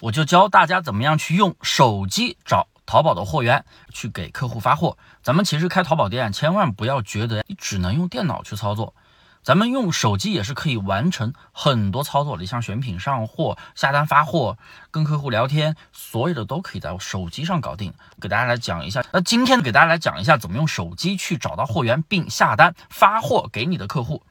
[0.00, 4.96] 我就教大家怎么样去用手机找淘宝的货源，去给客户发货。
[5.22, 8.94] 咱们其实开淘宝店，千万不要觉得你只能用电脑去操作。
[9.44, 14.56] 咱们用手机也是可以完成很多操作的，像选品、上货、下单、发货、
[14.90, 17.92] 跟客户聊天，所有的都可以在手机上搞定。
[18.18, 24.22] 给大家来讲一下，那今天给大家来讲一下怎么用手机去找到货源并下单发货给你的客户。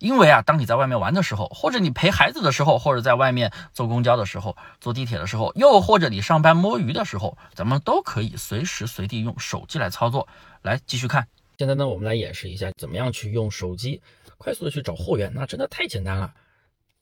[0.00, 10.26] 因为啊，当你在外面玩的时候，或者你陪孩子的时候，或者在外面坐公交的时候、坐地铁的时候，又或者你上班摸鱼的时候，咱们都可以随时随地用手机来操作。
[10.62, 11.28] 来，继续看。
[11.58, 14.00] 现在呢，我们来演示一下怎么样去用手机
[14.36, 16.34] 快速的去找货源，那真的太简单了，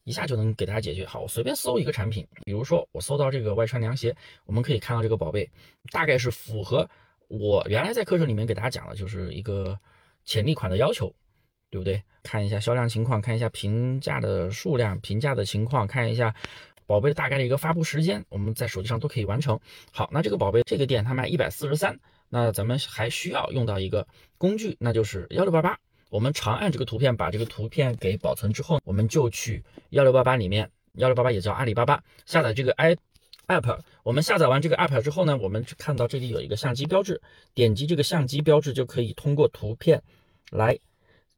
[0.05, 1.05] 一下就能给大家解决。
[1.05, 4.15] 好，我随便搜一个产品，比如说我搜到这个外穿凉鞋，
[4.47, 5.51] 我们可以看到这个宝贝
[5.91, 6.89] 大概是符合
[7.27, 9.77] 我原来在课程里面给大家讲的，就是一个
[10.25, 11.13] 潜力款的要求，
[11.71, 12.01] 对不对？
[12.23, 16.33] 看一下销量情况，看一下评价的数量、评价的情况，看一下
[16.87, 19.59] 宝贝大概的一个发布时间，我们在手机上都可以完成。
[19.91, 21.99] 好，那这个宝贝这个店它卖一百四十三。
[22.35, 24.05] 那咱们还需要用到一个
[24.37, 25.79] 工具，那就是幺六八八。
[26.11, 32.97] 我们长按这个图片，把这个图片给保存之后，我们就去幺六八八里面，幺六八八也叫阿里巴巴，下载这个 i
[33.47, 33.79] app。
[34.03, 37.23] 我们下载完这个 app 之后呢，我们看到这里有一个相机标志，
[37.55, 40.03] 点击这个相机标志就可以通过图片
[40.51, 40.77] 来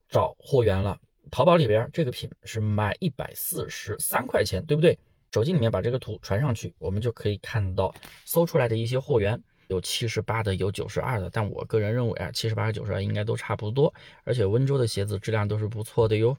[0.08, 0.98] 找货源了。
[1.31, 4.98] 淘宝里边这个品是卖一百四十三块钱，对不对？
[5.31, 7.94] 手机里面把这个图传上去，我们就可以看到
[8.25, 9.38] 搜出来的一些货源。
[9.69, 13.92] 有七十八的，有九十二的，但我个人认为啊，七十八和九十二应该都差不多，
[14.25, 16.36] 而且温州的鞋子质量都是不错的哟。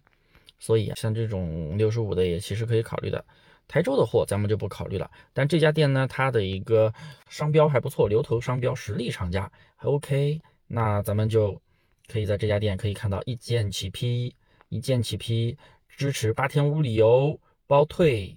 [0.59, 3.23] 所以像这种六十五的也其实可以考虑的。
[3.67, 5.11] 台州的货咱们就不考虑了。
[5.33, 6.93] 但这家店呢，它的一个
[7.29, 10.39] 商标还不错，牛头商标，实力厂家还 OK。
[10.67, 11.61] 那咱们就
[12.07, 14.33] 可以在这家店可以看到一件起批，
[14.69, 15.57] 一件起批，
[15.89, 18.35] 支持八天无理由包退。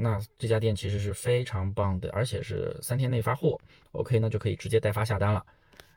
[0.00, 3.58] 那这家店其实是非常棒的，而且是三天内发货
[3.92, 5.44] ，OK，那就可以直接代发下单了，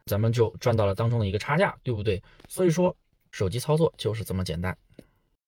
[0.06, 2.22] 咱们就赚到了当中的一个差价，对不对？
[2.48, 2.96] 所以说，
[3.32, 4.78] 手机操作就是这么简单。